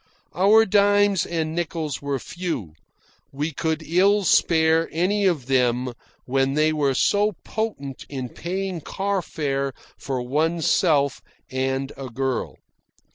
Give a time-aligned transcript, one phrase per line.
[0.33, 2.73] Our dimes and nickels were few.
[3.31, 5.93] We could ill spare any of them
[6.25, 12.55] when they were so potent in paying car fare for oneself and a girl.